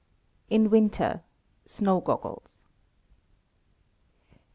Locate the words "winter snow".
0.71-1.99